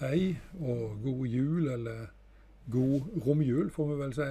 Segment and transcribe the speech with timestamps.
[0.00, 0.30] Hei
[0.64, 2.06] og god jul, eller
[2.72, 4.28] god romjul, får vi vel si.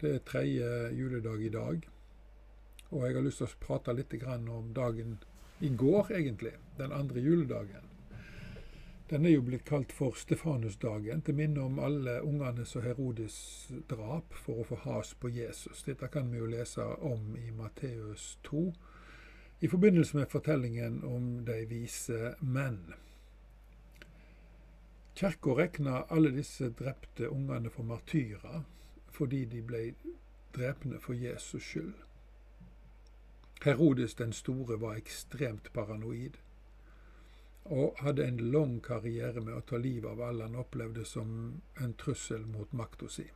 [0.00, 1.82] Det er tredje juledag i dag.
[2.88, 5.18] Og jeg har lyst til å prate litt om dagen
[5.60, 6.54] i går, egentlig.
[6.78, 7.90] Den andre juledagen.
[9.10, 14.32] Den er jo blitt kalt for Stefanusdagen, til minne om alle ungene som Herodes drap
[14.32, 15.82] for å få has på Jesus.
[15.84, 18.64] Dette kan vi jo lese om i Matteus 2,
[19.60, 22.94] i forbindelse med fortellingen om de vise menn.
[25.18, 28.60] Kirka regna alle disse drepte ungene for martyrer
[29.10, 29.80] fordi de ble
[30.54, 31.96] drepne for Jesus skyld.
[33.64, 36.38] Herodes den store var ekstremt paranoid
[37.64, 41.34] og hadde en lang karriere med å ta livet av alle han opplevde som
[41.82, 43.26] en trussel mot makta si.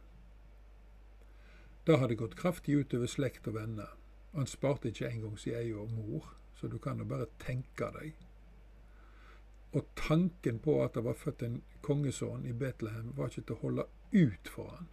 [1.83, 3.91] Det hadde gått kraftig utover slekt og venner.
[4.39, 8.15] Han sparte ikke engang sin egen mor, så du kan jo bare tenke deg
[9.73, 13.63] og tanken på at det var født en kongesønn i Betlehem, var ikke til å
[13.63, 14.91] holde ut for han.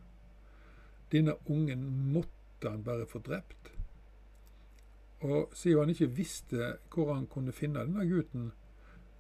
[1.12, 3.74] Denne ungen måtte han bare få drept.
[5.20, 8.52] Og siden han ikke visste hvor han kunne finne denne gutten,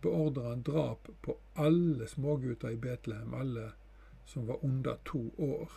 [0.02, 3.72] beordra han drap på alle smågutter i Betlehem, alle
[4.26, 5.72] som var under to år.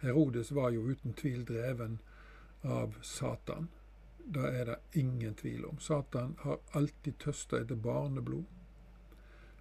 [0.00, 1.98] Herodes var jo uten tvil dreven
[2.62, 3.68] av Satan.
[4.34, 5.78] Det er det ingen tvil om.
[5.78, 8.44] Satan har alltid tøsta etter barneblod.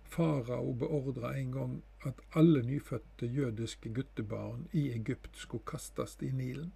[0.04, 6.74] Farao beordra en gang at alle nyfødte jødiske guttebarn i Egypt skulle kastes i Nilen.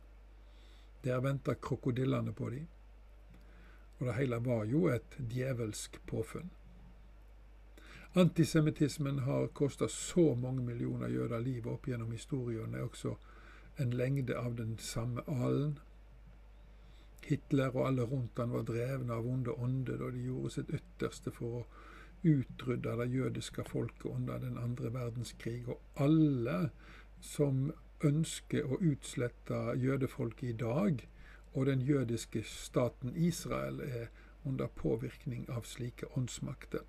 [1.04, 2.68] Der venta krokodillene på dem.
[4.00, 6.52] Og det hele var jo et djevelsk påfunn.
[8.14, 13.16] Antisemittismen har kosta så mange millioner jøder livet opp gjennom historien, er også
[13.80, 15.80] en lengde av den samme alen.
[17.32, 21.34] Hitler og alle rundt han var drevne av onde ånder, og de gjorde sitt ytterste
[21.36, 21.66] for å
[22.28, 25.64] utrydde det jødiske folket under den andre verdenskrig.
[25.72, 26.58] Og alle
[27.22, 27.72] som
[28.06, 31.04] ønsker å utslette jødefolket i dag,
[31.54, 34.08] og den jødiske staten Israel, er
[34.46, 36.86] under påvirkning av slike åndsmakter.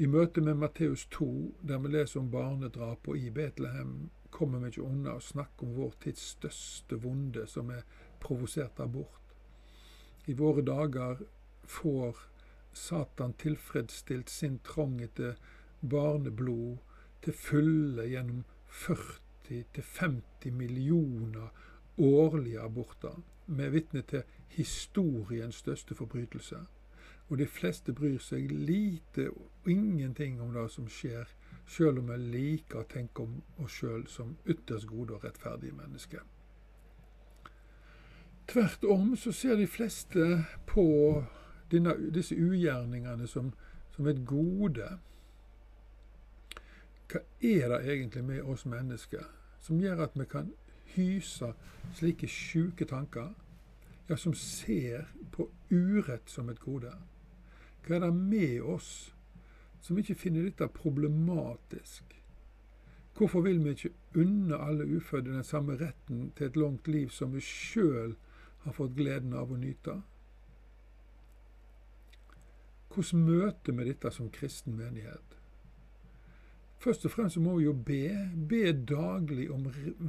[0.00, 1.26] I møte med Matteus 2,
[1.68, 5.92] der vi leser om barnedrap i Betlehem, kommer vi ikke unna å snakke om vår
[6.00, 7.84] tids største vonde, som er
[8.22, 9.34] provosert abort.
[10.26, 11.20] I våre dager
[11.68, 12.24] får
[12.72, 15.36] Satan tilfredsstilt sin trang etter
[15.80, 16.78] barneblod
[17.22, 21.50] til fulle gjennom 40-50 millioner
[21.98, 23.18] årlige aborter.
[23.46, 24.24] Vi er vitne til
[24.56, 26.64] historiens største forbrytelse.
[27.32, 31.30] Og de fleste bryr seg lite og ingenting om det som skjer,
[31.64, 36.26] sjøl om vi liker å tenke om oss sjøl som ytterst gode og rettferdige mennesker.
[38.52, 40.26] Tvert om så ser de fleste
[40.68, 40.84] på
[41.72, 43.48] denne, disse ugjerningene som,
[43.94, 44.90] som, et gode.
[47.08, 49.24] Hva er det egentlig med oss mennesker
[49.64, 50.52] som gjør at vi kan
[50.98, 51.48] hyse
[51.96, 53.32] slike sjuke tanker?
[54.10, 56.92] Ja, som ser på urett som et gode.
[57.82, 58.90] Hva er det med oss
[59.82, 62.14] som ikke finner dette problematisk?
[63.18, 67.34] Hvorfor vil vi ikke unne alle ufødte den samme retten til et langt liv som
[67.34, 68.14] vi sjøl
[68.64, 69.98] har fått gleden av å nyte?
[72.92, 75.38] Hvordan møter vi dette som kristen menighet?
[76.82, 78.08] Først og fremst må vi jo be.
[78.50, 79.68] Be daglig om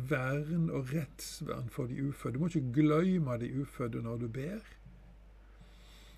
[0.10, 2.34] vern og rettsvern for de ufødte.
[2.34, 4.64] Du må ikke glemme de ufødte når du ber.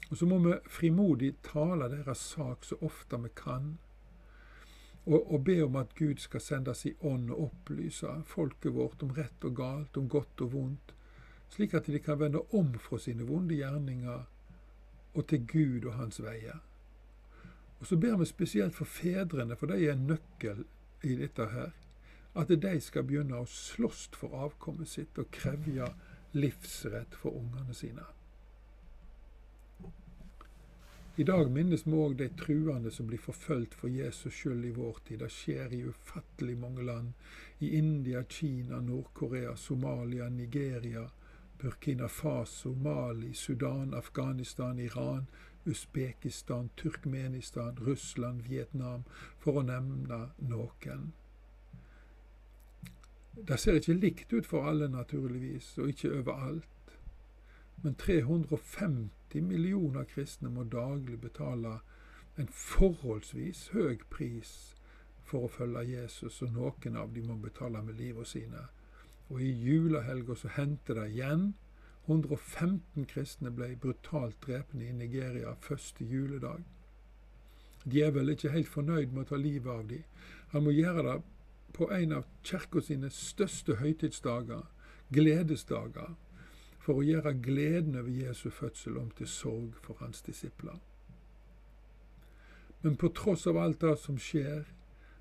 [0.09, 3.77] Og så må vi frimodig tale deres sak så ofte vi kan.
[5.05, 9.13] Og, og, be om at Gud skal sende sin ånd og opplyse folket vårt om
[9.13, 10.95] rett og galt, om godt og vondt,
[11.53, 14.23] slik at de kan vende om fra sine vonde gjerninger
[15.15, 16.57] og til Gud og hans veier.
[17.79, 20.65] Og Så ber vi spesielt for fedrene, for de er en nøkkel
[21.03, 21.71] i dette her.
[22.35, 25.87] At de skal begynne å slåss for avkommet sitt og krevje
[26.33, 28.03] livsrett for ungene sine.
[31.17, 34.97] I dag minnes vi òg de truende som blir forfulgt for Jesus skyld i vår
[35.07, 35.21] tid.
[35.23, 37.13] Det skjer i ufattelig mange land.
[37.63, 41.05] I India, Kina, Nord-Korea, Somalia, Nigeria,
[41.61, 45.27] Burkina Faso, Mali, Sudan, Afghanistan, Iran,
[45.63, 49.07] Usbekistan, Turkmenistan, Russland, Vietnam,
[49.39, 50.19] for å nevne
[50.51, 51.13] noen.
[53.35, 56.74] Det ser ikke likt ut for alle, naturligvis, og ikke overalt.
[57.85, 61.79] Men 350 millioner kristne må daglig betale
[62.41, 64.55] en forholdsvis høy pris
[65.25, 68.65] for å følge Jesus, og noen av dem må betale med livet sine
[69.29, 71.53] og i julehelga så hendte det igjen.
[72.05, 76.61] 115 kristne ble brutalt drepne i Nigeria første juledag.
[77.85, 80.03] Djevelen er ikke helt fornøyd med å ta livet av dem.
[80.53, 81.15] Han må gjøre det
[81.73, 84.63] på en av kirka sine største høytidsdager,
[85.13, 86.13] gledesdager,
[86.85, 90.77] for å gjøre gleden over Jesu fødsel om til sorg for hans disipler.
[92.85, 94.67] Men på tross av alt det som skjer,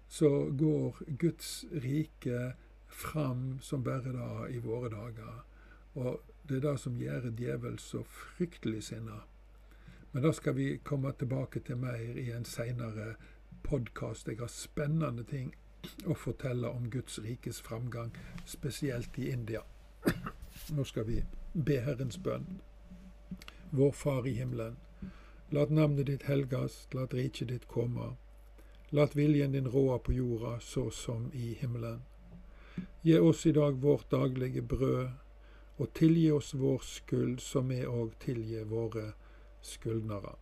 [0.09, 2.53] så går Guds rike
[2.93, 5.41] fram som bare det i våre dager.
[5.95, 9.23] Og det er det som gjør djevel så fryktelig sinna.
[10.13, 13.15] Men da skal vi komme tilbake til mer i en seinere
[13.65, 14.29] podkast.
[14.29, 15.55] Jeg har spennende ting
[16.05, 18.13] å fortelle om Guds rikes framgang,
[18.47, 19.65] spesielt i India.
[20.69, 21.19] Nå skal vi
[21.53, 22.47] be Herrens bønn.
[23.71, 24.77] Vår Far i himmelen.
[25.53, 28.15] Lat navnet ditt helgas, lat riket ditt komme.
[28.91, 32.01] Lat viljen din råde på jorda så som i himmelen.
[33.03, 35.11] Gi oss i dag vårt daglige brød,
[35.77, 39.11] og tilgi oss vår skyld, som vi òg tilgir våre
[39.61, 40.33] skyldnere.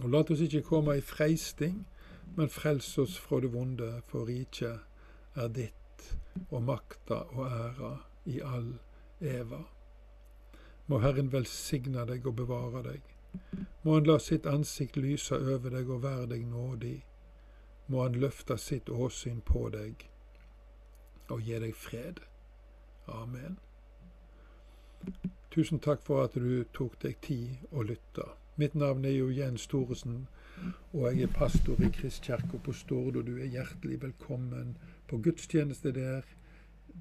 [0.00, 1.84] Og lat oss ikke komme i freisting,
[2.36, 4.80] men frels oss fra det vonde, for riket
[5.36, 6.10] er ditt,
[6.48, 8.72] og makta og æra i all
[9.24, 9.64] eva.
[10.86, 13.10] Må Herren velsigne deg og bevare deg.
[13.82, 16.98] Må Han la sitt ansikt lyse over deg og være deg nådig.
[17.88, 20.08] Må Han løfte sitt åsyn på deg
[21.32, 22.20] og gi deg fred.
[23.08, 23.58] Amen.
[25.50, 28.24] Tusen takk for at du tok deg tid å lytte.
[28.56, 30.26] Mitt navn er jo Jens Thoresen,
[30.92, 34.76] og jeg er pastor i Kristkirka på Stord, og du er hjertelig velkommen
[35.10, 36.28] på gudstjeneste der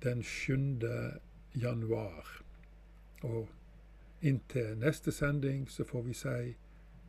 [0.04, 0.80] den 7.
[1.56, 2.42] januar.
[3.24, 3.50] Og
[4.22, 6.56] inntil neste sending så får vi si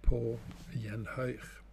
[0.03, 0.39] på
[0.73, 1.64] gjenhør.